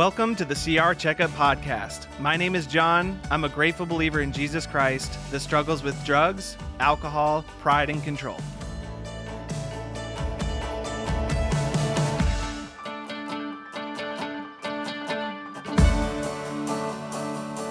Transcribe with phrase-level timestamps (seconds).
[0.00, 2.06] Welcome to the CR Checkup Podcast.
[2.18, 3.20] My name is John.
[3.30, 8.38] I'm a grateful believer in Jesus Christ that struggles with drugs, alcohol, pride, and control.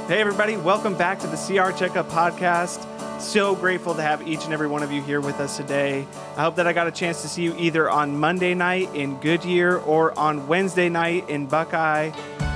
[0.07, 2.99] Hey, everybody, welcome back to the CR Checkup Podcast.
[3.20, 6.07] So grateful to have each and every one of you here with us today.
[6.38, 9.20] I hope that I got a chance to see you either on Monday night in
[9.20, 12.12] Goodyear or on Wednesday night in Buckeye.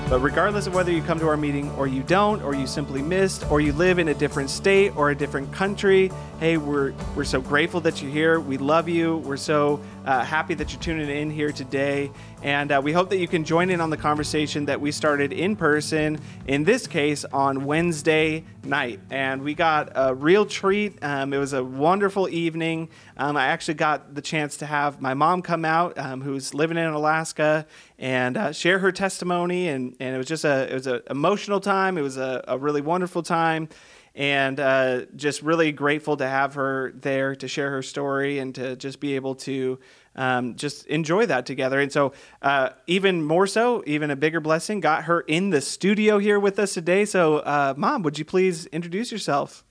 [0.09, 3.01] But regardless of whether you come to our meeting or you don't, or you simply
[3.01, 7.23] missed, or you live in a different state or a different country, hey, we're we're
[7.23, 8.39] so grateful that you're here.
[8.39, 9.17] We love you.
[9.17, 13.17] We're so uh, happy that you're tuning in here today, and uh, we hope that
[13.17, 16.19] you can join in on the conversation that we started in person.
[16.47, 21.01] In this case, on Wednesday night, and we got a real treat.
[21.03, 22.89] Um, it was a wonderful evening.
[23.17, 26.77] Um, I actually got the chance to have my mom come out, um, who's living
[26.77, 27.65] in Alaska,
[27.97, 29.67] and uh, share her testimony.
[29.69, 31.97] And, and it was just a it was an emotional time.
[31.97, 33.69] It was a, a really wonderful time
[34.15, 38.75] and uh, just really grateful to have her there to share her story and to
[38.75, 39.79] just be able to
[40.15, 41.79] um, just enjoy that together.
[41.79, 46.19] And so, uh, even more so, even a bigger blessing, got her in the studio
[46.19, 47.05] here with us today.
[47.05, 49.63] So, uh, Mom, would you please introduce yourself?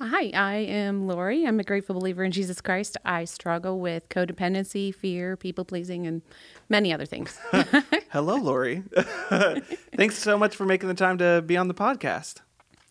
[0.00, 1.46] Hi, I am Lori.
[1.46, 2.96] I'm a grateful believer in Jesus Christ.
[3.04, 6.22] I struggle with codependency, fear, people pleasing, and
[6.70, 7.38] many other things.
[8.10, 8.82] Hello, Lori.
[9.94, 12.40] Thanks so much for making the time to be on the podcast.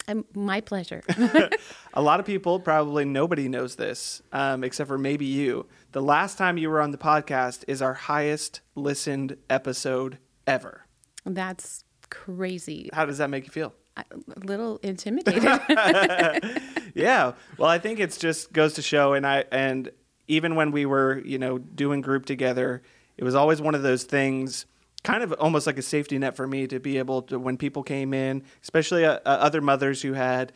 [0.07, 1.01] Um, my pleasure.
[1.93, 5.65] a lot of people, probably nobody knows this, um, except for maybe you.
[5.91, 10.85] The last time you were on the podcast is our highest listened episode ever.
[11.25, 12.89] That's crazy.
[12.93, 13.73] How does that make you feel?
[13.97, 14.03] A
[14.43, 15.43] little intimidated.
[16.93, 17.31] yeah.
[17.57, 19.89] Well, I think it's just goes to show, and I and
[20.27, 22.81] even when we were, you know, doing group together,
[23.17, 24.65] it was always one of those things
[25.05, 27.83] kind of almost like a safety net for me to be able to when people
[27.83, 30.51] came in, especially uh, uh, other mothers who had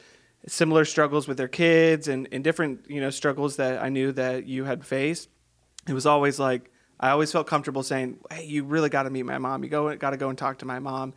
[0.48, 4.46] similar struggles with their kids and, and different you know struggles that I knew that
[4.46, 5.30] you had faced.
[5.88, 9.24] It was always like I always felt comfortable saying, "Hey, you really got to meet
[9.24, 9.64] my mom.
[9.64, 11.14] You go got to go and talk to my mom."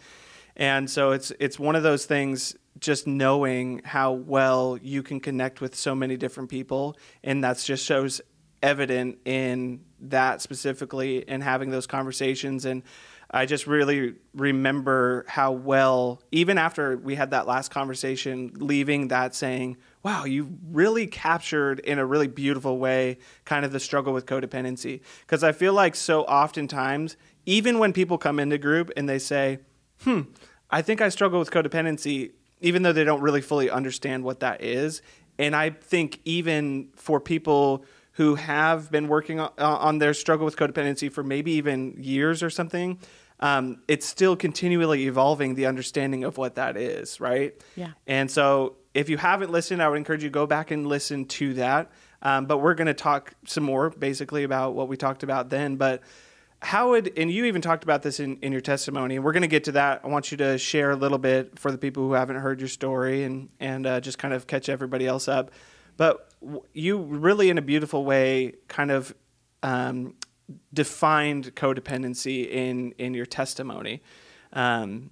[0.54, 5.60] And so it's it's one of those things just knowing how well you can connect
[5.60, 8.20] with so many different people and that just shows
[8.62, 12.82] evident in that specifically and having those conversations and
[13.32, 19.34] I just really remember how well, even after we had that last conversation, leaving that
[19.34, 24.26] saying, wow, you really captured in a really beautiful way kind of the struggle with
[24.26, 25.00] codependency.
[25.20, 27.16] Because I feel like so oftentimes,
[27.46, 29.60] even when people come into group and they say,
[30.02, 30.22] hmm,
[30.70, 34.62] I think I struggle with codependency, even though they don't really fully understand what that
[34.62, 35.00] is.
[35.38, 41.10] And I think even for people who have been working on, their struggle with codependency
[41.10, 42.98] for maybe even years or something,
[43.42, 47.52] um, it's still continually evolving the understanding of what that is, right?
[47.74, 47.90] Yeah.
[48.06, 51.24] And so if you haven't listened, I would encourage you to go back and listen
[51.26, 51.90] to that.
[52.22, 55.74] Um, but we're going to talk some more basically about what we talked about then.
[55.74, 56.02] But
[56.60, 59.42] how would, and you even talked about this in, in your testimony, and we're going
[59.42, 60.02] to get to that.
[60.04, 62.68] I want you to share a little bit for the people who haven't heard your
[62.68, 65.50] story and, and uh, just kind of catch everybody else up.
[65.96, 66.32] But
[66.72, 69.12] you really, in a beautiful way, kind of
[69.64, 70.14] um,
[70.72, 74.02] defined codependency in in your testimony.
[74.52, 75.10] Um,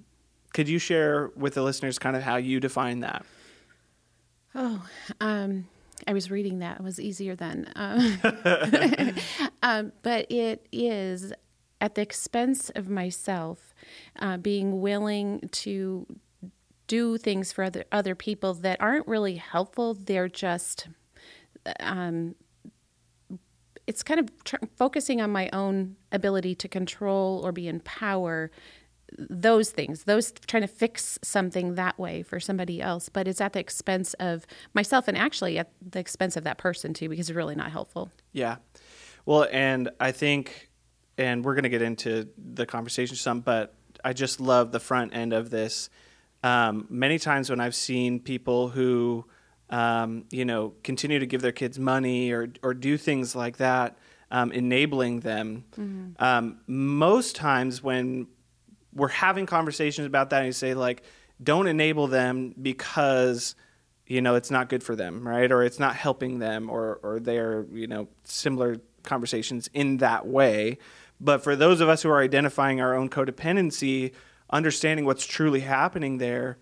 [0.52, 3.24] could you share with the listeners kind of how you define that?
[4.54, 4.84] Oh,
[5.20, 5.66] um,
[6.06, 6.80] I was reading that.
[6.80, 7.72] It was easier then.
[7.76, 8.18] Um,
[9.62, 11.32] um, but it is
[11.80, 13.74] at the expense of myself,
[14.18, 16.06] uh, being willing to
[16.86, 19.94] do things for other other people that aren't really helpful.
[19.94, 20.88] They're just
[21.78, 22.34] um,
[23.90, 28.52] it's kind of tr- focusing on my own ability to control or be in power
[29.18, 33.52] those things those trying to fix something that way for somebody else but it's at
[33.52, 37.36] the expense of myself and actually at the expense of that person too because it's
[37.36, 38.12] really not helpful.
[38.32, 38.56] Yeah.
[39.26, 40.70] Well and i think
[41.18, 45.12] and we're going to get into the conversation some but i just love the front
[45.14, 45.90] end of this.
[46.44, 49.24] Um, many times when i've seen people who
[49.70, 53.96] um, you know, continue to give their kids money or or do things like that,
[54.30, 55.64] um, enabling them.
[55.72, 56.22] Mm-hmm.
[56.22, 58.26] Um, most times when
[58.92, 61.02] we're having conversations about that, and you say like,
[61.42, 63.54] don't enable them because
[64.06, 65.50] you know it's not good for them, right?
[65.50, 70.78] Or it's not helping them, or or they're you know similar conversations in that way.
[71.20, 74.12] But for those of us who are identifying our own codependency,
[74.48, 76.58] understanding what's truly happening there,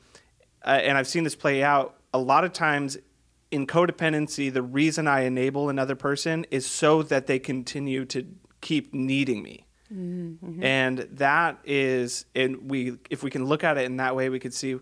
[0.64, 2.98] uh, and I've seen this play out a lot of times
[3.50, 8.26] in codependency, the reason I enable another person is so that they continue to
[8.60, 9.66] keep needing me.
[9.92, 10.62] Mm-hmm.
[10.62, 14.38] And that is, and we, if we can look at it in that way, we
[14.38, 14.78] could see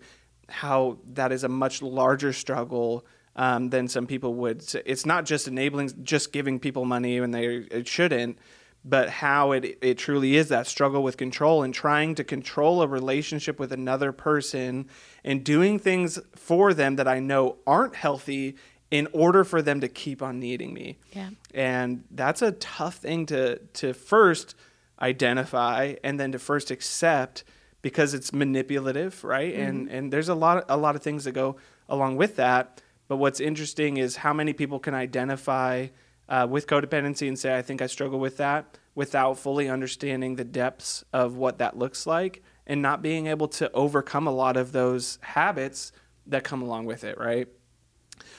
[0.48, 3.06] how that is a much larger struggle
[3.36, 4.64] um, than some people would.
[4.84, 8.38] It's not just enabling, just giving people money when they it shouldn't,
[8.88, 12.86] but how it it truly is that struggle with control and trying to control a
[12.86, 14.88] relationship with another person
[15.24, 18.56] and doing things for them that I know aren't healthy
[18.90, 20.98] in order for them to keep on needing me.
[21.12, 21.30] Yeah.
[21.52, 24.54] And that's a tough thing to to first
[25.02, 27.44] identify and then to first accept
[27.82, 29.52] because it's manipulative, right?
[29.52, 29.62] Mm-hmm.
[29.62, 31.56] And and there's a lot a lot of things that go
[31.88, 32.80] along with that.
[33.08, 35.88] But what's interesting is how many people can identify
[36.28, 40.44] uh, with codependency and say, I think I struggle with that without fully understanding the
[40.44, 44.72] depths of what that looks like and not being able to overcome a lot of
[44.72, 45.92] those habits
[46.26, 47.46] that come along with it, right?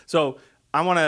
[0.05, 0.39] So
[0.73, 0.99] I want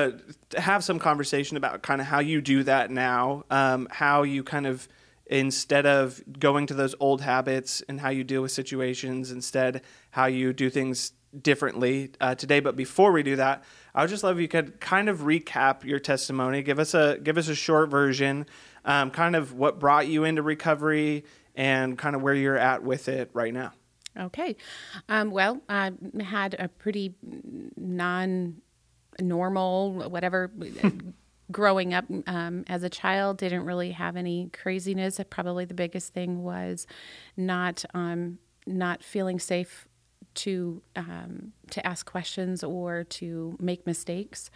[0.52, 4.44] to have some conversation about kind of how you do that now, um, how you
[4.44, 4.88] kind of
[5.25, 10.25] instead of going to those old habits and how you deal with situations, instead how
[10.25, 12.60] you do things differently uh, today.
[12.60, 15.84] But before we do that, I would just love if you could kind of recap
[15.84, 16.64] your testimony.
[16.64, 18.46] Give us a give us a short version,
[18.86, 23.08] um, kind of what brought you into recovery and kind of where you're at with
[23.08, 23.74] it right now.
[24.18, 24.56] Okay,
[25.08, 25.92] um, well, I
[26.22, 27.16] had a pretty
[27.78, 28.62] non
[29.20, 30.52] normal whatever.
[31.52, 36.44] growing up um, as a child didn't really have any craziness probably the biggest thing
[36.44, 36.86] was
[37.36, 38.38] not um,
[38.68, 39.88] not feeling safe
[40.36, 44.50] to um, to ask questions or to make mistakes.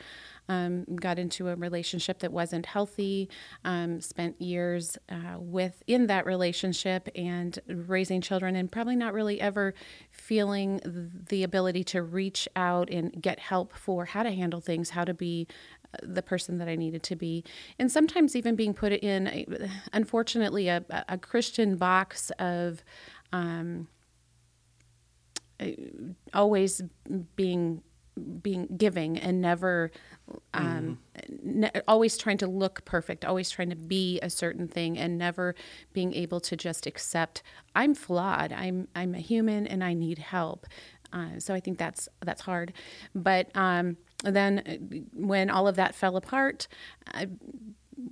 [0.49, 3.29] Um, got into a relationship that wasn't healthy.
[3.63, 9.73] Um, spent years uh, within that relationship and raising children, and probably not really ever
[10.11, 10.81] feeling
[11.29, 15.13] the ability to reach out and get help for how to handle things, how to
[15.13, 15.47] be
[15.93, 17.43] uh, the person that I needed to be,
[17.79, 22.83] and sometimes even being put in, unfortunately, a, a Christian box of.
[23.31, 23.87] Um,
[26.33, 26.81] always
[27.35, 27.81] being
[28.41, 29.89] being giving and never
[30.53, 31.39] um, mm.
[31.43, 35.55] ne- always trying to look perfect always trying to be a certain thing and never
[35.93, 37.41] being able to just accept
[37.75, 38.53] i'm flawed.
[38.53, 40.67] I'm i'm a human and i need help.
[41.11, 42.73] Uh, so i think that's that's hard.
[43.15, 46.67] But um, then uh, when all of that fell apart
[47.13, 47.27] I,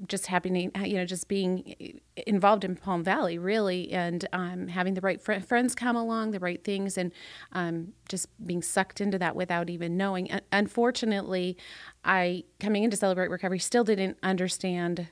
[0.07, 5.01] just happening, you know, just being involved in Palm Valley, really, and um, having the
[5.01, 7.11] right fr- friends come along, the right things, and
[7.53, 10.29] um, just being sucked into that without even knowing.
[10.51, 11.57] Unfortunately,
[12.03, 15.07] I, coming into Celebrate Recovery, still didn't understand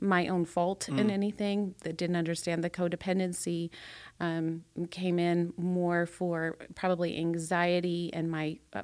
[0.00, 0.98] my own fault mm.
[0.98, 3.70] in anything, that didn't understand the codependency,
[4.20, 8.82] um, came in more for probably anxiety and my uh,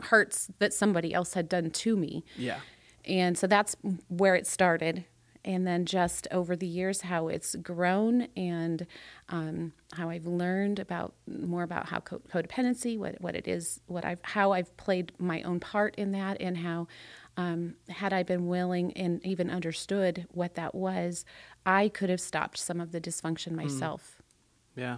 [0.00, 2.24] hurts that somebody else had done to me.
[2.36, 2.60] Yeah
[3.04, 3.76] and so that's
[4.08, 5.04] where it started.
[5.44, 8.86] And then just over the years, how it's grown and
[9.28, 14.04] um, how I've learned about more about how co- codependency, what, what it is, what
[14.04, 16.86] I've, how I've played my own part in that, and how
[17.36, 21.24] um, had I been willing and even understood what that was,
[21.66, 23.56] I could have stopped some of the dysfunction hmm.
[23.56, 24.18] myself.
[24.76, 24.80] Mm.
[24.80, 24.96] Yeah,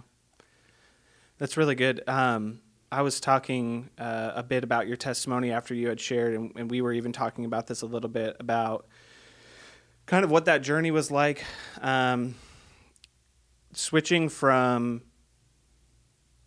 [1.39, 2.03] that's really good.
[2.07, 2.59] Um,
[2.91, 6.69] I was talking uh, a bit about your testimony after you had shared, and, and,
[6.69, 8.87] we were even talking about this a little bit about
[10.05, 11.43] kind of what that journey was like,
[11.81, 12.35] um,
[13.73, 15.01] switching from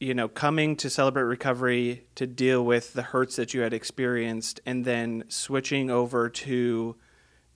[0.00, 4.60] you know coming to celebrate recovery to deal with the hurts that you had experienced,
[4.64, 6.96] and then switching over to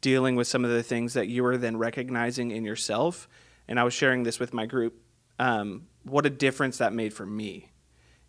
[0.00, 3.28] dealing with some of the things that you were then recognizing in yourself.
[3.68, 5.00] And I was sharing this with my group.
[5.38, 7.72] Um, what a difference that made for me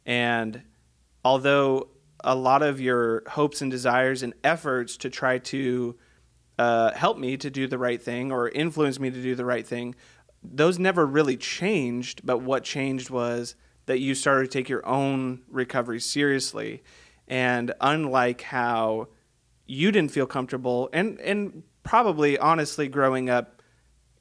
[0.06, 0.62] and
[1.24, 1.90] although
[2.24, 5.96] a lot of your hopes and desires and efforts to try to
[6.58, 9.68] uh, help me to do the right thing or influence me to do the right
[9.68, 9.96] thing,
[10.42, 12.26] those never really changed.
[12.26, 13.56] But what changed was
[13.86, 16.84] that you started to take your own recovery seriously.
[17.28, 19.08] And unlike how
[19.66, 23.62] you didn't feel comfortable, and, and probably honestly growing up,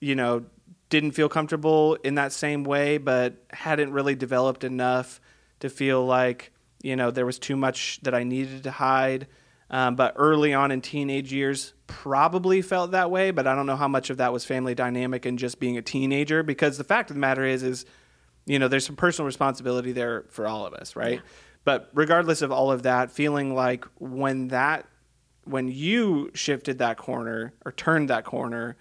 [0.00, 0.44] you know,
[0.88, 5.20] didn't feel comfortable in that same way, but hadn't really developed enough
[5.62, 6.52] to feel like
[6.82, 9.26] you know there was too much that I needed to hide.
[9.70, 13.30] Um, but early on in teenage years, probably felt that way.
[13.30, 15.82] But I don't know how much of that was family dynamic and just being a
[15.82, 16.42] teenager.
[16.42, 17.86] Because the fact of the matter is, is
[18.44, 21.14] you know, there's some personal responsibility there for all of us, right?
[21.14, 21.20] Yeah.
[21.64, 24.86] But regardless of all of that, feeling like when that
[25.44, 28.76] when you shifted that corner or turned that corner,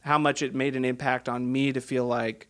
[0.00, 2.48] how much it made an impact on me to feel like,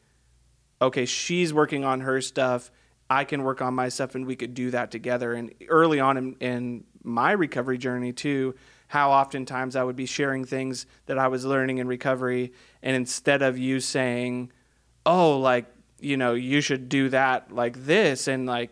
[0.80, 2.70] okay, she's working on her stuff
[3.10, 5.32] I can work on my stuff and we could do that together.
[5.32, 8.54] And early on in, in my recovery journey too.
[8.88, 13.42] How oftentimes I would be sharing things that I was learning in recovery, and instead
[13.42, 14.50] of you saying,
[15.04, 15.66] "Oh, like
[16.00, 18.70] you know, you should do that like this," and like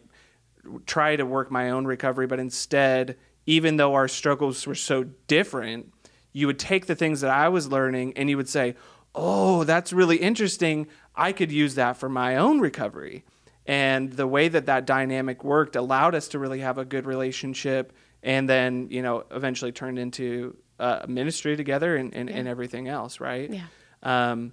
[0.86, 3.16] try to work my own recovery, but instead,
[3.46, 5.92] even though our struggles were so different,
[6.32, 8.74] you would take the things that I was learning and you would say,
[9.14, 10.86] "Oh, that's really interesting.
[11.14, 13.24] I could use that for my own recovery."
[13.66, 17.92] And the way that that dynamic worked allowed us to really have a good relationship
[18.22, 22.36] and then, you know, eventually turned into a ministry together and, and, Yeah.
[22.36, 23.50] and everything else, right?
[23.52, 23.62] Yeah.
[24.02, 24.52] Um,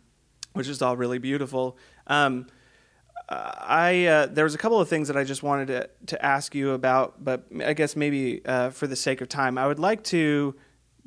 [0.54, 1.78] which is all really beautiful.
[2.08, 2.48] Um,
[3.30, 6.54] I uh, there was a couple of things that I just wanted to to ask
[6.54, 10.04] you about, but I guess maybe uh, for the sake of time, I would like
[10.06, 10.56] to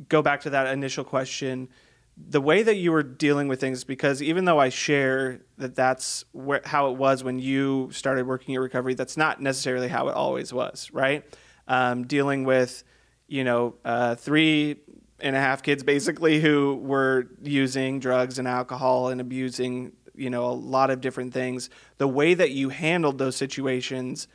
[0.09, 1.69] go back to that initial question.
[2.17, 6.25] The way that you were dealing with things, because even though I share that that's
[6.65, 10.53] how it was when you started working your recovery, that's not necessarily how it always
[10.53, 11.25] was, right?
[11.69, 12.85] Um, dealing with,
[13.29, 14.77] you know, uh, three
[15.21, 20.47] and a half kids basically who were using drugs and alcohol and abusing you know
[20.47, 24.29] a lot of different things the way that you handled those situations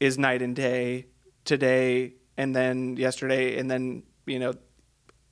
[0.00, 1.06] is night and day
[1.44, 4.52] today and then yesterday and then you know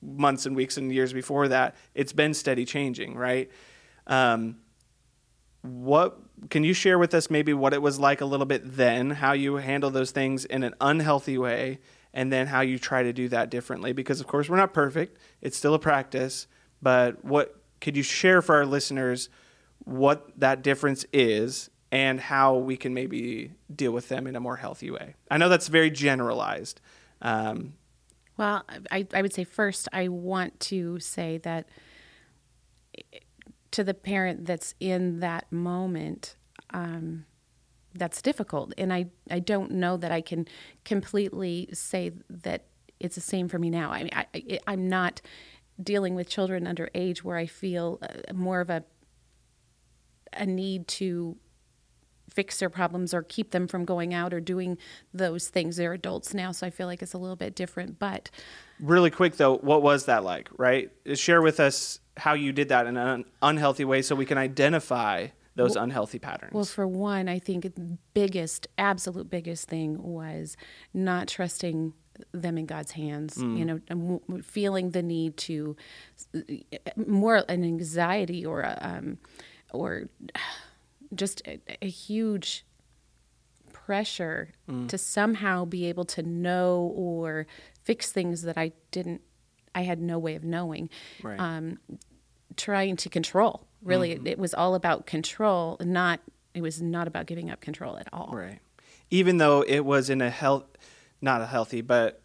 [0.01, 3.49] months and weeks and years before that it's been steady changing right?
[4.07, 4.57] Um,
[5.61, 9.11] what can you share with us maybe what it was like a little bit then
[9.11, 11.79] how you handle those things in an unhealthy way
[12.13, 13.91] and then how you try to do that differently?
[13.93, 15.17] Because of course we're not perfect.
[15.41, 16.47] It's still a practice.
[16.81, 19.29] But what could you share for our listeners
[19.83, 24.57] what that difference is and how we can maybe deal with them in a more
[24.57, 25.15] healthy way?
[25.31, 26.81] I know that's very generalized
[27.21, 27.73] um,
[28.37, 31.67] Well, I, I would say first, I want to say that
[33.71, 36.35] to the parent that's in that moment,
[36.71, 37.25] um,
[37.95, 38.73] that's difficult.
[38.77, 40.47] And I, I don't know that I can
[40.85, 42.65] completely say that
[42.99, 43.91] it's the same for me now.
[43.91, 45.21] I mean, I, I, I'm not
[45.81, 48.83] dealing with children under age where I feel uh, more of a,
[50.33, 51.37] a need to
[52.29, 54.77] fix their problems or keep them from going out or doing
[55.13, 55.77] those things.
[55.77, 57.99] They're adults now, so I feel like it's a little bit different.
[57.99, 58.29] But
[58.79, 62.85] really quick though what was that like right share with us how you did that
[62.85, 67.39] in an unhealthy way so we can identify those unhealthy patterns Well, for one, I
[67.39, 70.55] think the biggest, absolute biggest thing was
[70.93, 71.93] not trusting
[72.31, 73.37] them in God's hands.
[73.37, 75.75] You know, feeling the need to
[76.95, 79.17] more an anxiety or a, um,
[79.73, 80.09] or
[81.13, 82.65] just a, a huge
[83.87, 84.49] pressure
[84.89, 87.47] to somehow be able to know or
[87.83, 89.21] fix things that I didn't,
[89.73, 90.89] I had no way of knowing
[91.23, 91.39] right.
[91.39, 91.79] um,
[92.57, 93.65] trying to control.
[93.81, 96.19] Really, it, it was all about control, not
[96.53, 98.31] it was not about giving up control at all.
[98.33, 98.59] right.
[99.09, 100.65] Even though it was in a health
[101.21, 102.21] not a healthy but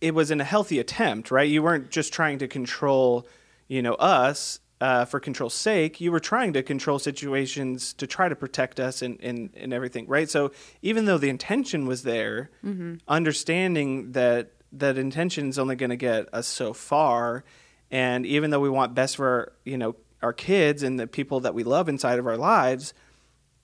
[0.00, 1.48] it was in a healthy attempt right?
[1.48, 3.26] You weren't just trying to control
[3.66, 8.28] you know us uh, for control's sake you were trying to control situations to try
[8.28, 10.30] to protect us and, and, and everything right?
[10.30, 12.50] So even though the intention was there
[13.08, 17.44] understanding that that intention is only going to get us so far
[17.90, 21.40] and even though we want best for our, you know our kids and the people
[21.40, 22.94] that we love inside of our lives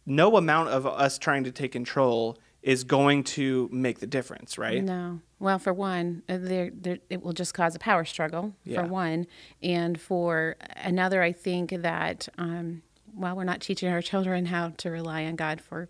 [0.06, 4.83] no amount of us trying to take control is going to make the difference, right?
[4.83, 5.21] No.
[5.38, 8.54] Well, for one, uh, there, there it will just cause a power struggle.
[8.64, 8.80] Yeah.
[8.80, 9.26] For one,
[9.62, 12.83] and for another, I think that um,
[13.14, 15.88] while we're not teaching our children how to rely on God for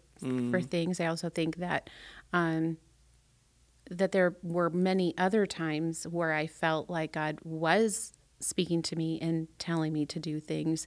[0.51, 1.89] for things, I also think that.
[2.33, 2.79] Um,
[3.91, 9.21] that there were many other times where I felt like God was speaking to me
[9.21, 10.87] and telling me to do things.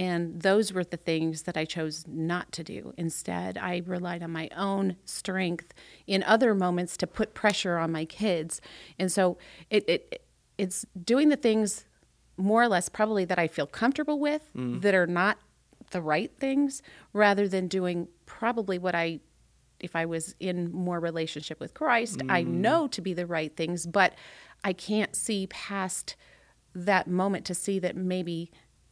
[0.00, 2.94] And those were the things that I chose not to do.
[2.96, 5.74] Instead, I relied on my own strength
[6.06, 8.62] in other moments to put pressure on my kids.
[8.98, 9.36] And so
[9.68, 10.22] it, it
[10.56, 11.84] it's doing the things
[12.38, 14.80] more or less probably that I feel comfortable with mm.
[14.80, 15.36] that are not
[15.90, 16.80] the right things
[17.12, 19.20] rather than doing probably what I
[19.80, 22.48] if I was in more relationship with Christ, I mm.
[22.48, 24.14] know to be the right things, but
[24.64, 26.16] I can't see past
[26.74, 28.50] that moment to see that maybe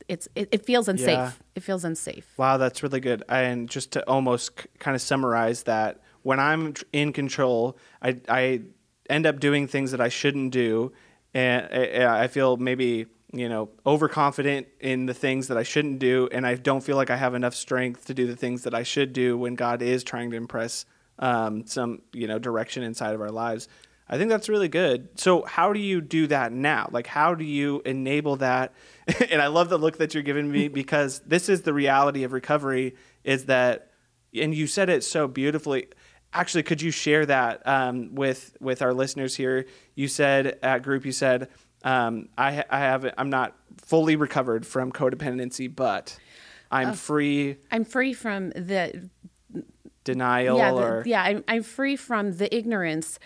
[0.09, 1.09] it's it, it feels unsafe.
[1.09, 1.33] Yeah.
[1.55, 2.27] It feels unsafe.
[2.37, 3.23] Wow, that's really good.
[3.29, 8.21] And just to almost c- kind of summarize that, when I'm tr- in control, I,
[8.29, 8.63] I
[9.09, 10.93] end up doing things that I shouldn't do,
[11.35, 16.29] and I, I feel maybe you know overconfident in the things that I shouldn't do,
[16.33, 18.83] and I don't feel like I have enough strength to do the things that I
[18.83, 20.87] should do when God is trying to impress
[21.19, 23.69] um, some you know direction inside of our lives.
[24.11, 25.09] I think that's really good.
[25.19, 26.89] So, how do you do that now?
[26.91, 28.73] Like, how do you enable that?
[29.31, 32.33] and I love the look that you're giving me because this is the reality of
[32.33, 33.93] recovery is that,
[34.35, 35.89] and you said it so beautifully.
[36.33, 39.67] actually, could you share that um, with with our listeners here?
[39.95, 41.49] You said at group, you said,
[41.85, 46.19] um, I, I have, I'm not fully recovered from codependency, but
[46.71, 49.09] I'm free I'm free from the
[50.05, 51.23] denial yeah, the- or yeah.
[51.23, 53.19] I'm, I'm free from the ignorance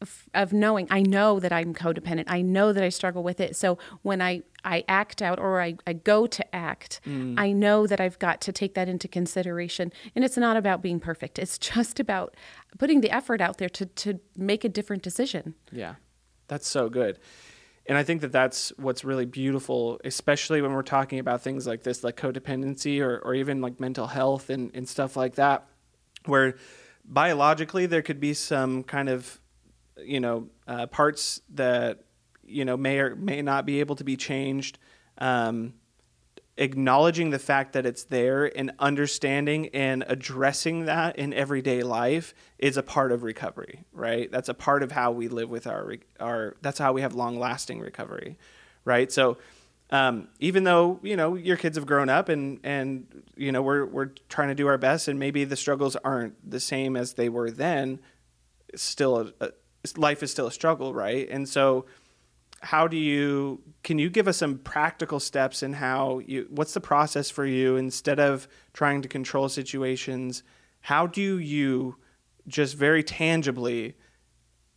[0.00, 0.86] of, of knowing.
[0.90, 2.24] I know that I'm codependent.
[2.28, 3.56] I know that I struggle with it.
[3.56, 7.34] So when I I act out or I, I go to act, Mm.
[7.38, 9.92] I know that I've got to take that into consideration.
[10.14, 11.38] And it's not about being perfect.
[11.38, 12.34] It's just about
[12.78, 15.54] putting the effort out there to to make a different decision.
[15.70, 15.94] Yeah,
[16.48, 17.18] that's so good.
[17.86, 21.82] And I think that that's what's really beautiful, especially when we're talking about things like
[21.82, 25.66] this, like codependency or, or even like mental health and, and stuff like that,
[26.24, 26.54] where
[27.04, 29.38] biologically there could be some kind of,
[29.98, 32.04] you know, uh, parts that,
[32.44, 34.78] you know, may or may not be able to be changed.
[35.18, 35.74] Um,
[36.56, 42.76] acknowledging the fact that it's there and understanding and addressing that in everyday life is
[42.76, 46.54] a part of recovery right that's a part of how we live with our our
[46.62, 48.38] that's how we have long lasting recovery
[48.84, 49.36] right so
[49.90, 53.84] um, even though you know your kids have grown up and and you know we're
[53.84, 57.28] we're trying to do our best and maybe the struggles aren't the same as they
[57.28, 57.98] were then
[58.74, 59.50] still a, a
[59.96, 61.84] life is still a struggle right and so
[62.62, 66.80] how do you can you give us some practical steps in how you what's the
[66.80, 70.42] process for you instead of trying to control situations
[70.80, 71.96] how do you
[72.46, 73.94] just very tangibly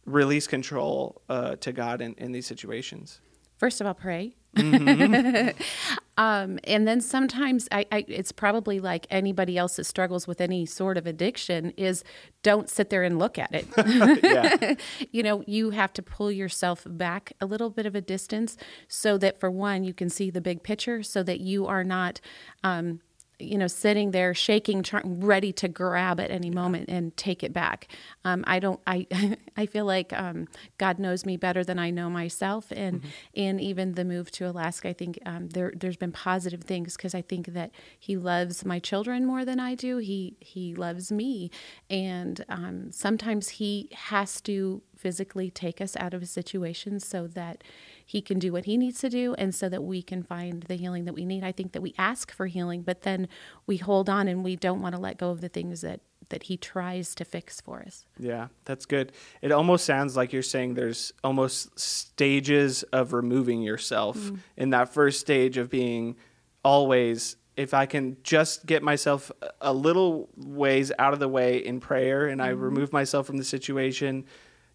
[0.05, 3.21] release control uh, to god in, in these situations
[3.57, 4.35] First of all, pray.
[4.55, 5.49] Mm-hmm.
[6.17, 10.65] um, and then sometimes I, I, it's probably like anybody else that struggles with any
[10.65, 12.03] sort of addiction is
[12.41, 14.79] don't sit there and look at it.
[15.11, 18.57] you know, you have to pull yourself back a little bit of a distance
[18.87, 22.19] so that for one, you can see the big picture so that you are not,
[22.63, 22.99] um,
[23.39, 27.53] you know, sitting there shaking, try, ready to grab at any moment and take it
[27.53, 27.87] back.
[28.25, 28.79] Um, I don't.
[28.87, 29.05] I
[29.57, 33.01] I feel like um, God knows me better than I know myself, and
[33.35, 37.13] and even the move to Alaska, I think um, there there's been positive things because
[37.13, 39.97] I think that He loves my children more than I do.
[39.97, 41.51] He He loves me,
[41.89, 47.63] and um, sometimes He has to physically take us out of a situation so that
[48.07, 50.75] he can do what he needs to do and so that we can find the
[50.75, 51.43] healing that we need.
[51.43, 53.27] I think that we ask for healing, but then
[53.67, 56.43] we hold on and we don't want to let go of the things that that
[56.43, 58.05] he tries to fix for us.
[58.19, 59.13] Yeah, that's good.
[59.41, 64.17] It almost sounds like you're saying there's almost stages of removing yourself.
[64.17, 64.39] Mm.
[64.57, 66.17] In that first stage of being
[66.65, 71.79] always, if I can just get myself a little ways out of the way in
[71.79, 72.61] prayer and I mm-hmm.
[72.61, 74.25] remove myself from the situation,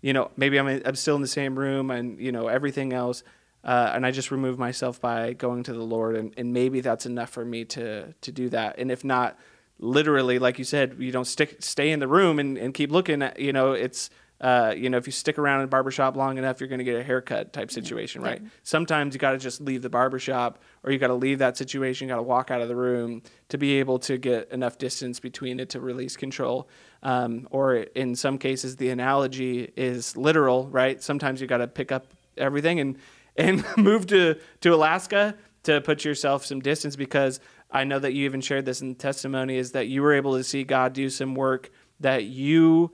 [0.02, 3.22] you know, maybe I'm, I'm still in the same room and, you know, everything else.
[3.64, 7.06] Uh, and I just remove myself by going to the Lord, and, and maybe that's
[7.06, 8.76] enough for me to to do that.
[8.76, 9.38] And if not,
[9.78, 13.22] literally, like you said, you don't stick stay in the room and, and keep looking
[13.22, 14.10] at you know it's
[14.42, 16.84] uh, you know if you stick around in a barbershop long enough, you're going to
[16.84, 18.42] get a haircut type situation, right?
[18.64, 22.08] Sometimes you got to just leave the barbershop, or you got to leave that situation,
[22.08, 25.20] you got to walk out of the room to be able to get enough distance
[25.20, 26.68] between it to release control.
[27.04, 31.00] Um, or in some cases, the analogy is literal, right?
[31.00, 32.98] Sometimes you got to pick up everything and
[33.36, 37.38] and move to to Alaska to put yourself some distance because
[37.70, 40.36] I know that you even shared this in the testimony is that you were able
[40.36, 42.92] to see God do some work that you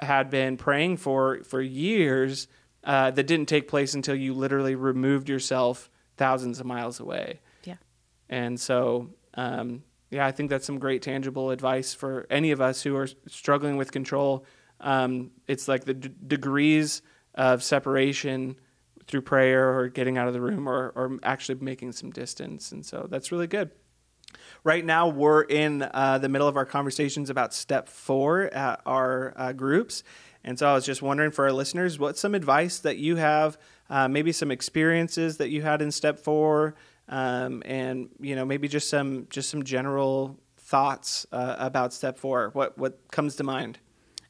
[0.00, 2.48] had been praying for for years
[2.84, 7.40] uh, that didn't take place until you literally removed yourself thousands of miles away.
[7.64, 7.76] Yeah.
[8.28, 12.82] And so, um, yeah, I think that's some great tangible advice for any of us
[12.82, 14.44] who are struggling with control.
[14.80, 17.02] Um, it's like the d- degrees
[17.34, 18.56] of separation
[19.06, 22.72] through prayer or getting out of the room or, or actually making some distance.
[22.72, 23.70] And so that's really good.
[24.62, 29.32] Right now, we're in uh, the middle of our conversations about step four at our
[29.36, 30.02] uh, groups.
[30.44, 33.58] And so I was just wondering for our listeners, what's some advice that you have,
[33.88, 36.74] uh, maybe some experiences that you had in step four,
[37.08, 42.50] um, and you know maybe just some just some general thoughts uh, about step four.
[42.52, 43.78] What what comes to mind?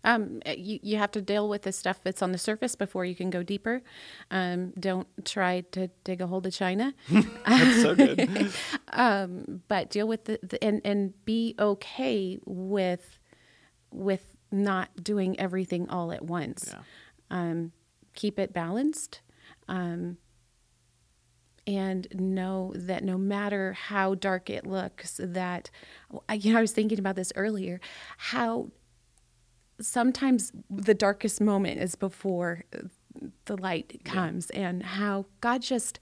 [0.04, 3.14] Um, you, you have to deal with the stuff that's on the surface before you
[3.14, 3.82] can go deeper.
[4.30, 6.94] Um, don't try to dig a hole to China.
[7.46, 8.52] That's so good.
[8.92, 13.18] um, but deal with the, the and and be okay with
[13.90, 16.72] with not doing everything all at once.
[16.72, 16.82] Yeah.
[17.30, 17.72] Um,
[18.14, 19.20] keep it balanced,
[19.68, 20.16] um,
[21.66, 25.70] and know that no matter how dark it looks, that
[26.32, 27.80] you know I was thinking about this earlier,
[28.16, 28.70] how
[29.80, 32.64] sometimes the darkest moment is before
[33.46, 35.98] the light comes, and how God just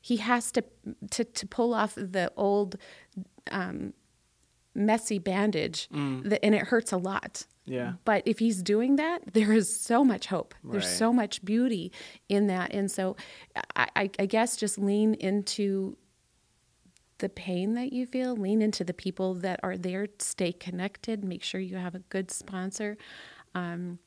[0.00, 0.64] he has to
[1.10, 2.76] to to pull off the old
[3.50, 3.92] um,
[4.74, 7.46] messy bandage, that, and it hurts a lot.
[7.66, 7.94] Yeah.
[8.04, 10.54] But if he's doing that, there is so much hope.
[10.62, 11.92] There's so much beauty
[12.28, 12.74] in that.
[12.74, 13.16] And so
[13.74, 15.96] I, I guess just lean into
[17.18, 21.42] the pain that you feel, lean into the people that are there, stay connected, make
[21.42, 22.96] sure you have a good sponsor.
[23.54, 23.98] Um,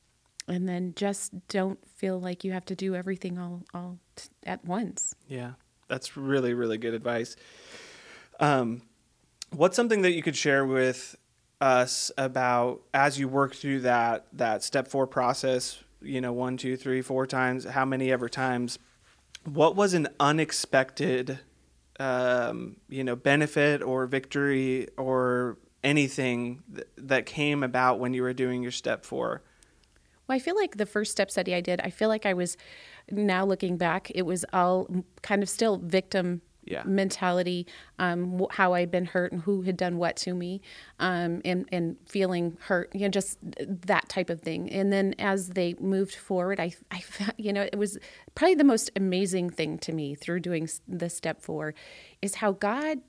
[0.47, 4.63] and then just don't feel like you have to do everything all, all t- at
[4.65, 5.15] once.
[5.27, 5.53] Yeah,
[5.87, 7.35] that's really, really good advice.
[8.39, 8.81] Um,
[9.51, 11.15] what's something that you could share with
[11.59, 15.83] us about as you work through that that step four process?
[16.01, 18.79] You know, one, two, three, four times, how many ever times?
[19.43, 21.39] What was an unexpected,
[21.99, 28.33] um, you know, benefit or victory or anything th- that came about when you were
[28.33, 29.41] doing your step four?
[30.27, 32.57] Well, I feel like the first step study I did, I feel like I was
[33.09, 34.87] now looking back, it was all
[35.21, 36.83] kind of still victim Yeah.
[36.85, 37.65] mentality,
[37.97, 40.61] um, how I'd been hurt and who had done what to me,
[40.99, 44.69] um, and and feeling hurt, you know, just that type of thing.
[44.71, 47.97] And then as they moved forward, I I found, you know it was
[48.35, 51.73] probably the most amazing thing to me through doing the step four,
[52.21, 52.99] is how God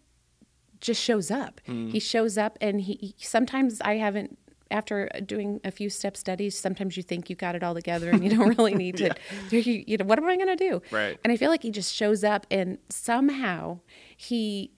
[0.81, 1.61] just shows up.
[1.67, 4.39] He shows up, and he- sometimes I haven't.
[4.71, 8.23] After doing a few step studies, sometimes you think you got it all together and
[8.23, 9.15] you don't really need to.
[9.51, 10.83] You, you know, what am I going to do?
[10.91, 11.19] Right.
[11.25, 13.81] And I feel like he just shows up, and somehow
[14.17, 14.73] he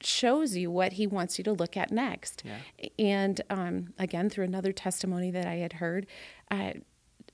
[0.00, 2.42] shows you what he wants you to look at next.
[2.44, 2.88] Yeah.
[2.98, 6.06] And um, again, through another testimony that I had heard,
[6.50, 6.74] uh,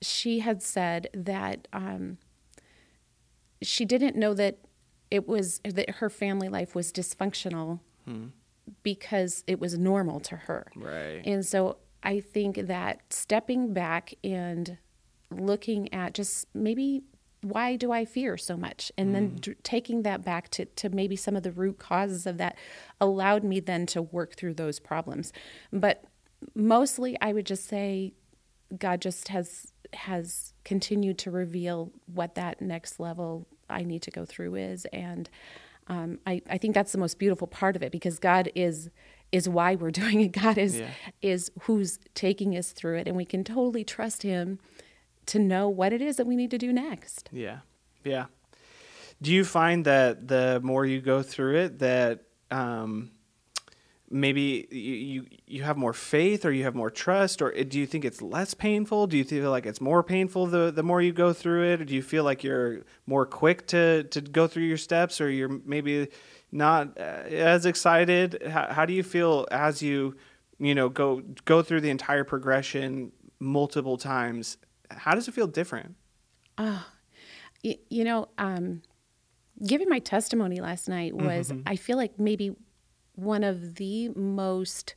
[0.00, 2.18] she had said that um,
[3.62, 4.58] she didn't know that
[5.10, 7.80] it was that her family life was dysfunctional
[8.82, 10.66] because it was normal to her.
[10.76, 11.22] Right.
[11.24, 14.78] And so I think that stepping back and
[15.30, 17.02] looking at just maybe
[17.42, 18.92] why do I fear so much?
[18.98, 19.40] And then mm.
[19.40, 22.58] d- taking that back to, to maybe some of the root causes of that
[23.00, 25.32] allowed me then to work through those problems.
[25.72, 26.04] But
[26.54, 28.12] mostly I would just say
[28.76, 34.24] God just has has continued to reveal what that next level I need to go
[34.24, 35.28] through is and
[35.90, 38.88] um, I, I think that's the most beautiful part of it because God is
[39.32, 40.32] is why we're doing it.
[40.32, 40.90] God is Yeah.
[41.20, 44.58] is who's taking us through it, and we can totally trust Him
[45.26, 47.28] to know what it is that we need to do next.
[47.32, 47.58] Yeah.
[48.04, 48.26] Yeah.
[49.22, 53.10] Do you find that the more you go through it, that um,
[54.10, 57.86] maybe you, you you have more faith, or you have more trust, or do you
[57.86, 59.06] think it's less painful?
[59.06, 61.80] Do you feel like it's more painful the the more you go through it?
[61.80, 65.30] Or do you feel like you're more quick to to go through your steps, or
[65.30, 66.08] you're maybe
[66.52, 68.42] not uh, as excited?
[68.48, 70.16] How, how do you feel as you
[70.58, 74.58] you know go go through the entire progression multiple times?
[74.90, 75.94] How does it feel different?
[77.64, 78.82] Y- you know, um,
[79.66, 82.56] giving my testimony last night was, I feel like maybe
[83.20, 84.94] one of the most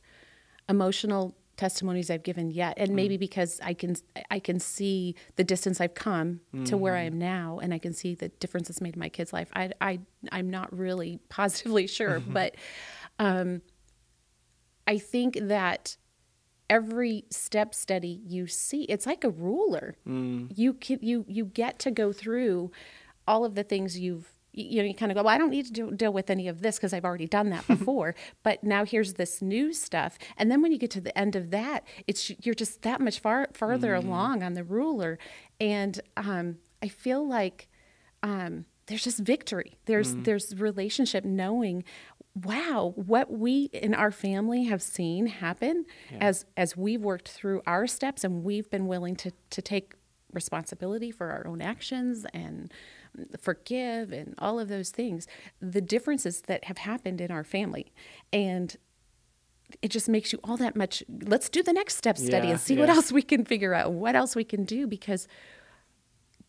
[0.68, 3.20] emotional testimonies I've given yet, and maybe mm.
[3.20, 3.96] because I can
[4.30, 7.20] I can see the distance I've come to where I am mm-hmm.
[7.20, 9.50] now, and I can see the difference it's made in my kid's life.
[9.54, 10.00] I I
[10.32, 12.32] I'm not really positively sure, mm-hmm.
[12.32, 12.56] but
[13.18, 13.62] um,
[14.86, 15.96] I think that
[16.70, 19.96] every step study you see it's like a ruler.
[20.08, 20.52] Mm.
[20.56, 22.72] You can you you get to go through
[23.26, 25.66] all of the things you've you know you kind of go well i don't need
[25.66, 28.14] to do, deal with any of this because i've already done that before.
[28.42, 30.18] But now here's this new stuff.
[30.36, 33.20] And then when you get to the end of that it's you're just that much
[33.20, 35.18] far farther along on the ruler.
[35.60, 37.68] And um, i feel like
[38.22, 39.78] um, there's just victory.
[39.86, 41.84] There's there's relationship, knowing,
[42.34, 45.86] wow, what we in our family have seen happen
[46.20, 49.94] as as we've worked through our steps and we've been willing to to take
[50.34, 52.72] responsibility for our own actions and
[53.40, 55.26] forgive and all of those things.
[55.60, 57.92] The differences that have happened in our family,
[58.32, 58.76] and
[59.82, 61.02] it just makes you all that much.
[61.08, 63.92] Let's do the next step study Yeah, and see what else we can figure out,
[63.92, 65.26] what else we can do, because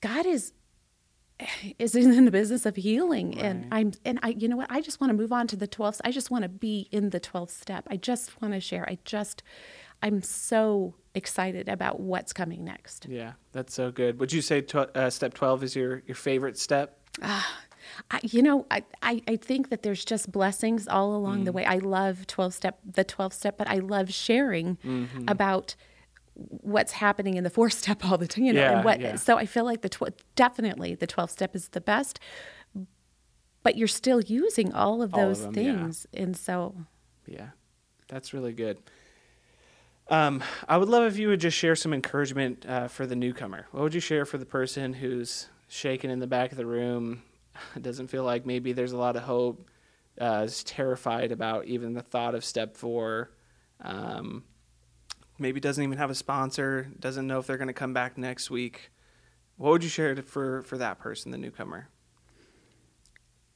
[0.02, 0.54] God is
[1.80, 3.38] is in the business of healing.
[3.38, 4.72] And i'm and i you know what?
[4.72, 7.10] I just want to move on to the 12th i just want to be in
[7.10, 7.86] the 12th step.
[7.90, 8.88] I just want to share.
[8.90, 9.44] I just
[10.06, 14.20] i'm so excited about what's coming next Yeah, that's so good.
[14.20, 17.00] Would you say tw- uh, step 12 is your, your favorite step?
[17.22, 21.46] I, you know I, I i think that there's just blessings all along Mm.
[21.46, 25.24] the way i love 12 step the 12 step but i love sharing Mm-hmm.
[25.28, 25.76] about
[26.34, 29.16] what's happening in the fourth step all the time you know Yeah, and what yeah.
[29.16, 32.20] so i feel like the tw- definitely the 12 step is the best
[33.64, 35.62] but you're still using all of All of those them, yeah.
[35.78, 36.76] things and so
[37.28, 37.50] Yeah,
[38.10, 38.78] that's really good.
[40.08, 43.68] Um, I would love if you would just share some encouragement uh, for the newcomer.
[43.72, 47.24] What would you share for the person who's shaking in the back of the room,
[47.82, 49.68] doesn't feel like maybe there's a lot of hope,
[50.22, 53.32] uh, is terrified about even the thought of step four,
[53.82, 54.44] um,
[55.40, 58.52] maybe doesn't even have a sponsor, doesn't know if they're going to come back next
[58.52, 58.92] week,
[59.58, 61.88] what would you share for for that person, the newcomer?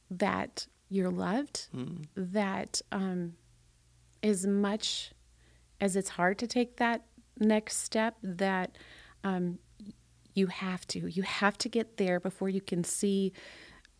[0.10, 1.68] That you're loved.
[1.76, 2.06] Mm.
[2.16, 3.34] That um,
[4.24, 5.12] as much
[5.82, 7.04] as it's hard to take that
[7.38, 8.78] next step, that
[9.24, 9.60] um,
[10.34, 11.12] you have to.
[11.12, 13.34] You have to get there before you can see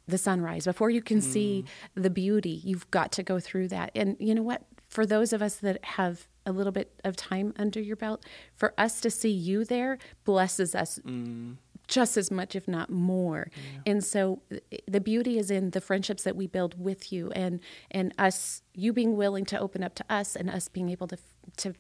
[0.08, 1.66] the sunrise, before you can see
[1.96, 2.04] mm.
[2.04, 2.62] the beauty.
[2.64, 3.92] You've got to go through that.
[3.96, 4.64] And you know what?
[4.88, 8.74] For those of us that have a little bit of time under your belt, for
[8.78, 11.58] us to see you there blesses us mm.
[11.88, 13.52] just as much, if not more.
[13.86, 17.60] And so eh, the beauty is in the friendships that we build with you and
[17.92, 21.18] and us you being willing to open up to us and us being able to
[21.58, 21.74] to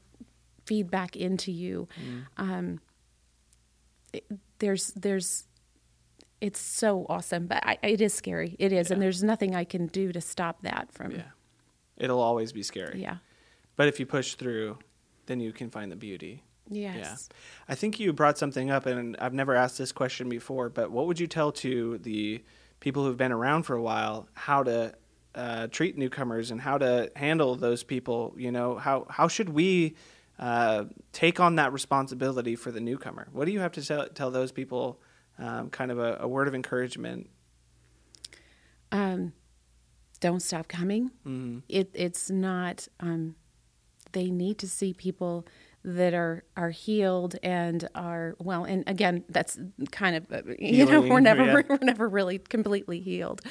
[0.66, 1.88] feed back into you.
[2.38, 2.80] Um,
[4.14, 4.26] it-
[4.60, 5.46] there's there's
[6.42, 8.56] it's so awesome, but I, it is scary.
[8.60, 11.12] It is, and there's nothing I can do to stop that from.
[11.12, 11.24] Yeah.
[11.98, 13.02] It'll always be scary.
[13.02, 13.18] Yeah.
[13.76, 14.78] But if you push through,
[15.26, 16.44] then you can find the beauty.
[16.70, 16.96] Yes.
[16.98, 17.16] Yeah.
[17.68, 21.08] I think you brought something up, and I've never asked this question before, but what
[21.08, 22.42] would you tell to the
[22.80, 24.94] people who've been around for a while how to
[25.36, 28.34] uh, treat newcomers and how to handle those people?
[28.38, 29.96] You know, how, how should we
[30.40, 33.28] uh, take on that responsibility for the newcomer?
[33.32, 35.00] What do you have to tell, tell those people,
[35.38, 37.30] um, kind of a, a word of encouragement?
[38.92, 39.34] Um,
[40.20, 41.12] don't stop coming.
[41.26, 42.88] Mm, It it's not.
[43.00, 43.36] Um,
[44.12, 45.46] they need to see people
[45.84, 48.64] that are are healed and are well.
[48.64, 49.58] And again, that's
[49.92, 51.62] kind of uh, you know we're never yeah.
[51.70, 53.42] we're never really completely healed,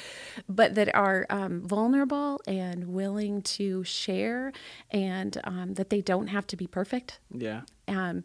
[0.47, 4.51] but that are um, vulnerable and willing to share,
[4.91, 7.19] and um, that they don't have to be perfect.
[7.33, 7.61] yeah.
[7.87, 8.23] um,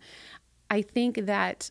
[0.70, 1.70] I think that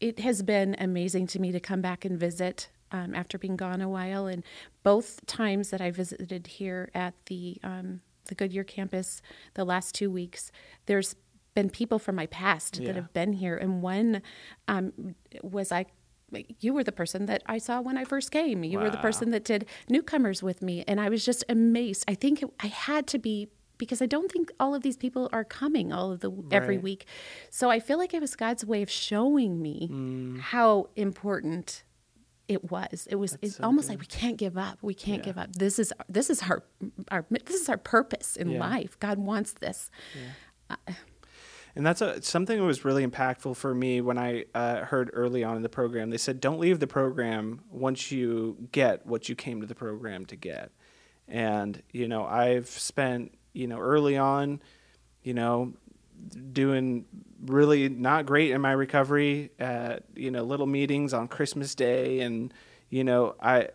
[0.00, 3.80] it has been amazing to me to come back and visit um, after being gone
[3.80, 4.26] a while.
[4.26, 4.44] And
[4.82, 9.20] both times that I visited here at the um, the Goodyear campus,
[9.54, 10.50] the last two weeks,
[10.86, 11.14] there's
[11.54, 12.88] been people from my past Yeah.
[12.88, 13.56] that have been here.
[13.56, 14.22] And one
[14.68, 15.86] um, was I.
[16.58, 18.64] You were the person that I saw when I first came.
[18.64, 22.04] You were the person that did newcomers with me, and I was just amazed.
[22.08, 25.28] I think it, I had to be because I don't think all of these people
[25.32, 27.06] are coming all of the every week.
[27.50, 30.40] So I feel like it was God's way of showing me Mm.
[30.40, 31.84] how important
[32.48, 33.06] it was.
[33.08, 33.92] It was it's so almost good.
[33.94, 34.78] like we can't give up.
[34.82, 35.24] We can't Yeah.
[35.24, 35.52] give up.
[35.54, 36.64] This is this is our
[37.12, 38.58] our this is our purpose in Yeah.
[38.60, 38.98] life.
[38.98, 39.88] God wants this.
[41.76, 45.42] And that's a, something that was really impactful for me when I uh, heard early
[45.42, 46.10] on in the program.
[46.10, 50.24] They said, don't leave the program once you get what you came to the program
[50.26, 50.70] to get.
[51.26, 54.60] And, you know, I've spent, you know, early on,
[55.22, 55.72] you know,
[56.52, 57.06] doing
[57.44, 62.20] really not great in my recovery at, you know, little meetings on Christmas Day.
[62.20, 62.54] And,
[62.88, 63.70] you know, I,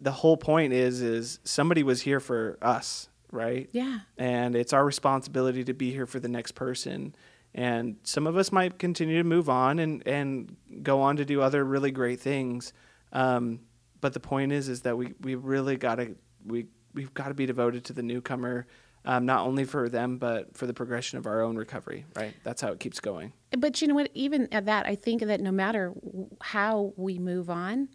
[0.00, 3.68] the whole point is, is somebody was here for us, right?
[3.72, 4.00] Yeah.
[4.16, 7.14] and it's our responsibility to be here for the next person
[7.54, 11.42] and some of us might continue to move on and, and go on to do
[11.42, 12.72] other really great things.
[13.12, 13.60] Um,
[14.00, 17.34] but the point is is that we, we really got to we, we've got to
[17.34, 18.66] be devoted to the newcomer
[19.04, 22.34] um, not only for them but for the progression of our own recovery right?
[22.42, 23.32] That's how it keeps going.
[23.56, 24.10] But you know what?
[24.14, 25.92] Even at that, I think that no matter
[26.40, 27.88] how we move on,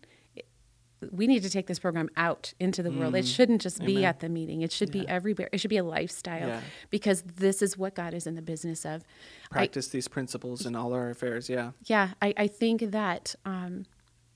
[1.12, 3.16] we need to take this program out into the world.
[3.16, 4.04] It shouldn't just be Mm.
[4.04, 4.62] At the meeting.
[4.62, 5.48] It should be everywhere.
[5.52, 6.62] It should be a lifestyle Yeah.
[6.90, 9.04] because this is what God is in the business of.
[9.52, 13.86] I, practice these principles in all our affairs yeah yeah, I, I think that um,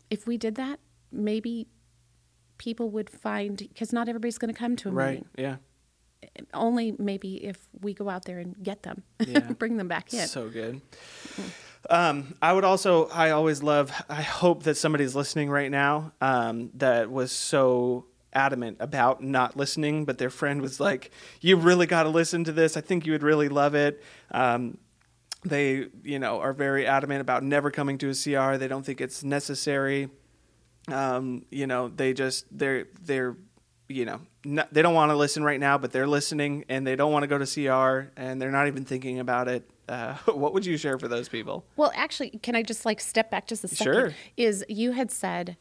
[0.10, 0.80] if we did that,
[1.12, 1.68] maybe
[2.58, 5.28] people would find because not everybody's going to come to a right meeting.
[5.38, 5.56] yeah
[6.54, 9.40] Only maybe if we go out there and get them, Yeah.
[9.58, 10.28] bring them back in.
[10.28, 10.80] So good.
[11.90, 16.70] Um, I would also, I always love, I hope that somebody's listening right now um,
[16.76, 22.04] that was so adamant about not listening, but their friend was like, You really got
[22.04, 22.78] to listen to this.
[22.78, 24.02] I think you would really love it.
[24.30, 24.78] Um,
[25.44, 28.58] they, you know, are very adamant about never coming to a CR.
[28.58, 30.10] They don't think it's necessary.
[30.88, 33.38] Um, you know, they just, they're, they're,
[33.92, 34.22] you know,
[34.72, 37.28] they don't want to listen right now, but they're listening and they don't want to
[37.28, 39.70] go to CR and they're not even thinking about it.
[39.88, 41.66] Uh, what would you share for those people?
[41.76, 43.94] Well, actually, can I just like step back just a second?
[43.94, 44.14] Sure.
[44.38, 45.58] Is you had said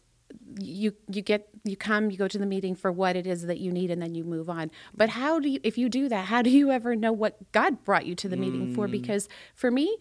[0.59, 3.59] you you get you come you go to the meeting for what it is that
[3.59, 4.71] you need and then you move on.
[4.95, 7.85] But how do you if you do that, how do you ever know what God
[7.85, 8.87] brought you to the meeting for?
[8.87, 8.93] Mm.
[8.93, 9.97] Because for me,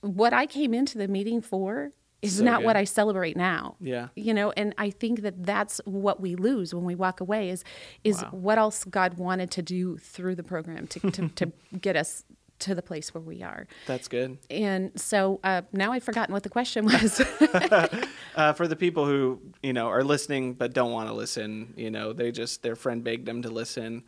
[0.00, 1.90] what I came into the meeting for
[2.22, 2.76] is So not what.
[2.76, 3.76] I celebrate now.
[3.80, 4.08] Yeah.
[4.16, 7.64] You know, and I think that that's what we lose when we walk away is
[8.04, 8.28] is Wow.
[8.32, 12.24] what else God wanted to do through the program to to, to get us
[12.60, 13.68] to the place where we are.
[13.86, 14.36] That's good.
[14.50, 17.20] And so uh, now I've forgotten what the question was.
[18.36, 21.90] Uh, for the people who you know are listening but don't want to listen, you
[21.90, 24.04] know, they just their friend begged them to listen,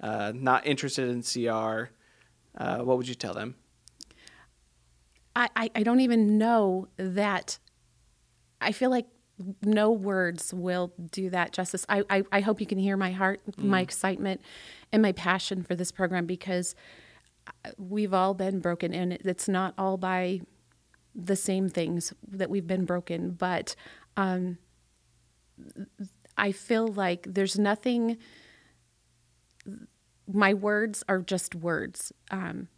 [0.00, 1.90] uh, not interested in CR.
[2.56, 3.56] Uh, what would you tell them?
[5.34, 7.58] I, I, I don't even know that.
[8.60, 9.06] I feel like
[9.62, 11.84] no words will do that justice.
[11.88, 14.40] I, I, I hope you can hear my heart, my excitement,
[14.92, 16.74] and my passion for this program because
[17.64, 20.42] uh, we've all been broken, and it's not all by
[21.14, 23.74] the same things that we've been broken, but
[24.16, 24.58] um,
[26.36, 28.18] I feel like there's nothing.
[30.32, 32.12] My words are just words.
[32.30, 32.68] Um,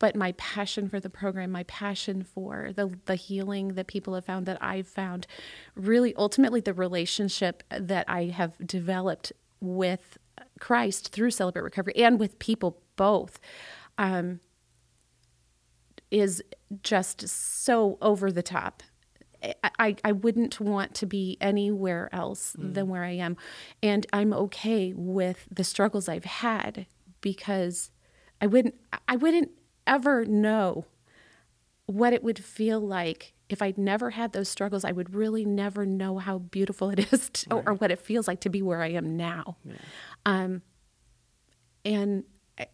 [0.00, 4.24] but my passion for the program, my passion for the the healing that people have
[4.24, 5.28] found that I've found,
[5.76, 10.18] really ultimately the relationship that I have developed with
[10.58, 13.38] Christ through Celebrate Recovery and with people both,
[13.98, 14.40] um,
[16.10, 16.42] is
[16.82, 18.82] just so over the top.
[19.78, 22.74] I, I wouldn't want to be anywhere else mm.
[22.74, 23.38] than where I am.
[23.82, 26.84] And I'm okay with the struggles I've had
[27.22, 27.90] because
[28.40, 28.74] I wouldn't
[29.08, 29.50] I wouldn't
[29.86, 30.86] ever know
[31.86, 35.84] what it would feel like if I'd never had those struggles, I would really never
[35.84, 37.64] know how beautiful it is to, right.
[37.66, 39.56] or, what it feels like to be where I am now.
[39.64, 39.74] Yeah.
[40.24, 40.62] Um,
[41.84, 42.24] and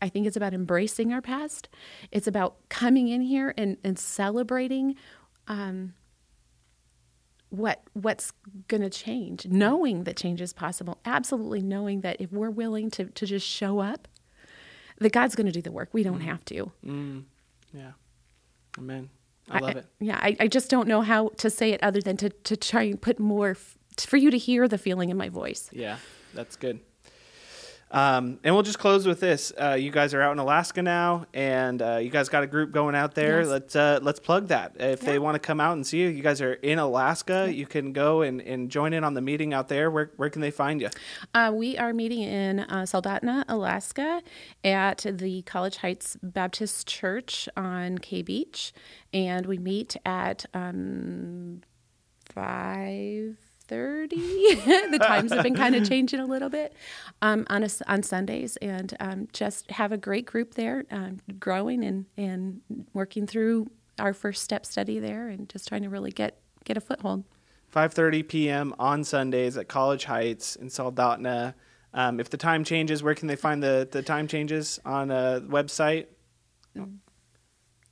[0.02, 1.68] I think it's about embracing our past.
[2.10, 4.96] It's about coming in here and, and celebrating
[5.48, 5.94] um,
[7.50, 8.32] what what's
[8.68, 10.98] going to change, knowing that change is possible.
[11.04, 14.08] Absolutely knowing that if we're willing to to just show up
[14.98, 15.90] that God's going to do the work.
[15.92, 16.24] We don't mm.
[16.24, 16.72] have to.
[16.84, 17.24] Mm.
[17.72, 17.92] Yeah.
[18.78, 19.10] Amen.
[19.50, 19.86] I love I, it.
[20.00, 20.18] Yeah.
[20.20, 23.00] I, I just don't know how to say it other than to, to try and
[23.00, 25.70] put more, f- for you to hear the feeling in my voice.
[25.72, 25.98] Yeah.
[26.34, 26.80] That's good.
[27.88, 29.52] Um, and we'll just close with this.
[29.60, 32.72] Uh, you guys are out in Alaska now, and uh, you guys got a group
[32.72, 33.40] going out there.
[33.40, 33.48] Yes.
[33.48, 34.72] Let's uh, let's plug that.
[34.78, 35.10] If yeah.
[35.10, 37.44] they want to come out and see you, you guys are in Alaska.
[37.46, 37.52] Yeah.
[37.52, 39.90] You can go and, and join in on the meeting out there.
[39.90, 40.90] Where where can they find you?
[41.32, 44.20] Uh, we are meeting in uh, Soldotna, Alaska,
[44.64, 48.72] at the College Heights Baptist Church on K Beach,
[49.12, 51.62] and we meet at um,
[52.24, 54.16] five 30
[54.90, 56.74] the times have been kind of changing a little bit
[57.22, 61.84] um, on, a, on sundays and um, just have a great group there um, growing
[61.84, 62.60] and, and
[62.92, 66.80] working through our first step study there and just trying to really get get a
[66.80, 67.24] foothold.
[67.74, 71.54] 5.30 p.m on sundays at college heights in soldotna
[71.94, 75.42] um, if the time changes where can they find the, the time changes on a
[75.46, 76.06] website?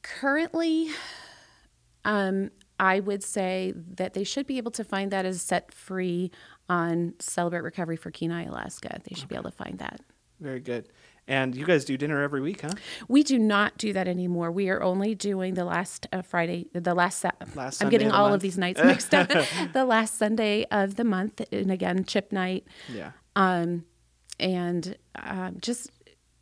[0.02, 0.90] Currently
[2.04, 6.30] um, I would say that they should be able to find that as set free
[6.68, 9.00] on Celebrate Recovery for Kenai, Alaska.
[9.04, 9.34] They should okay.
[9.34, 10.00] be able to find that.
[10.40, 10.88] Very good.
[11.26, 12.72] And you guys do dinner every week, huh?
[13.08, 14.50] We do not do that anymore.
[14.50, 17.24] We are only doing the last uh, Friday, the last.
[17.54, 18.34] last I'm getting of all month.
[18.36, 19.30] of these nights mixed up.
[19.72, 22.66] the last Sunday of the month, and again, chip night.
[22.92, 23.12] Yeah.
[23.36, 23.84] Um,
[24.38, 25.90] and um, just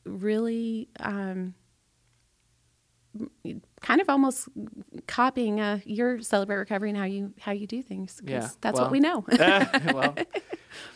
[0.05, 1.55] really um,
[3.83, 4.49] kind of almost
[5.07, 8.21] copying uh, your celebrate recovery and how you how you do things.
[8.25, 9.25] Yeah, that's well, what we know.
[9.93, 10.15] well,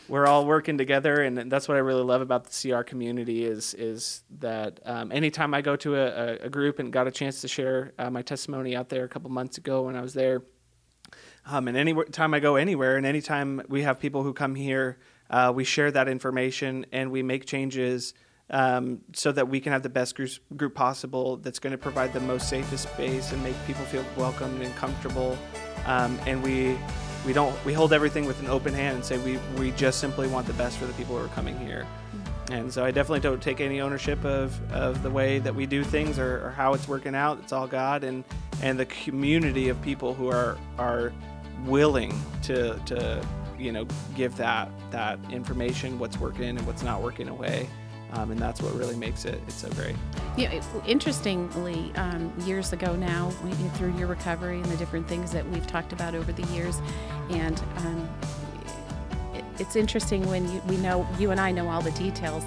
[0.09, 3.75] we're all working together, and that's what I really love about the CR community is
[3.75, 7.49] is that um, anytime I go to a, a, group and got a chance to
[7.49, 10.43] share uh, my testimony out there a couple months ago when I was there,
[11.45, 14.99] um, and any time I go anywhere, and anytime we have people who come here,
[15.29, 18.15] uh, we share that information and we make changes
[18.51, 22.13] um, so that we can have the best group, group possible that's going to provide
[22.13, 25.37] the most safest space and make people feel welcome and comfortable.
[25.87, 26.77] Um, and we
[27.25, 30.29] we don't we hold everything with an open hand and say we we just simply
[30.29, 31.87] want the best for the people who are coming here.
[32.51, 35.83] And so I definitely don't take any ownership of, of the way that we do
[35.83, 37.41] things or, or how it's working out.
[37.43, 38.23] It's all God and
[38.63, 41.13] and the community of people who are are
[41.65, 43.27] willing to to
[43.59, 47.69] you know give that that information, what's working and what's not working away.
[48.13, 49.97] Um, and that's what really makes it it's so great.
[50.37, 53.31] Yeah, interestingly, um, years ago now,
[53.75, 56.81] through your recovery and the different things that we've talked about over the years,
[57.31, 58.09] and um,
[59.35, 62.45] it, it's interesting when you, we know you and I know all the details,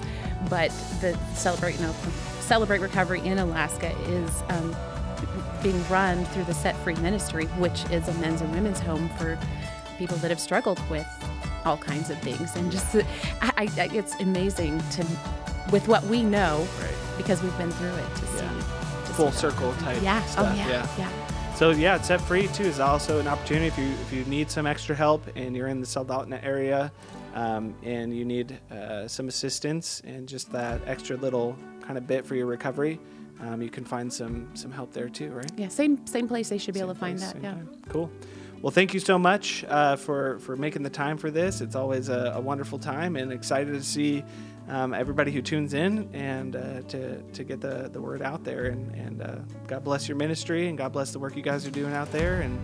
[0.48, 0.70] but
[1.00, 1.94] the celebrate you know,
[2.40, 4.74] celebrate recovery in Alaska is um,
[5.62, 9.38] being run through the Set Free Ministry, which is a men's and women's home for
[9.98, 11.06] people that have struggled with
[11.64, 12.96] all kinds of things and just
[13.42, 15.04] I, I, it's amazing to
[15.70, 16.90] with what we know right.
[17.16, 18.60] because we've been through it to yeah.
[18.60, 20.46] see to full see circle type yeah stuff.
[20.50, 23.78] oh yeah, yeah yeah so yeah it's set free too is also an opportunity if
[23.78, 26.90] you if you need some extra help and you're in the South Soldotna area
[27.34, 32.24] um, and you need uh, some assistance and just that extra little kind of bit
[32.24, 32.98] for your recovery
[33.40, 36.58] um, you can find some some help there too right yeah same same place they
[36.58, 37.68] should be same able to find that yeah time.
[37.88, 38.10] cool
[38.62, 41.62] Well, thank you so much uh, for for making the time for this.
[41.62, 44.22] It's always a, a wonderful time, and excited to see
[44.70, 48.66] um, everybody who tunes in and uh, to to get the the word out there.
[48.66, 51.70] And and uh, God bless your ministry, and God bless the work you guys are
[51.70, 52.40] doing out there.
[52.40, 52.58] And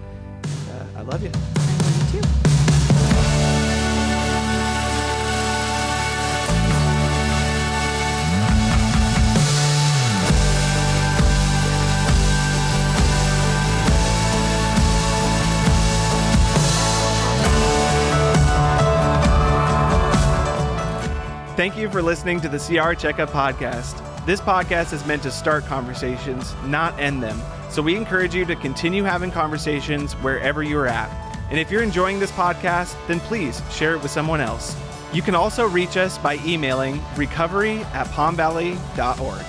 [0.44, 1.30] uh, I love you.
[1.34, 2.45] I love you too.
[21.66, 24.00] Thank you for listening to the CR Checkup Podcast.
[24.24, 27.42] This podcast is meant to start conversations, not end them.
[27.70, 31.10] So we encourage you to continue having conversations wherever you are at.
[31.50, 34.76] And if you're enjoying this podcast, then please share it with someone else.
[35.12, 39.44] You can also reach us by emailing recovery at palmvalley.org.